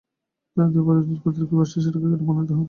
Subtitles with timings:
[0.57, 2.59] তিনি দুইবার উইজডেন কর্তৃক বর্ষসেরা ক্রিকেটার মনোনীত হন।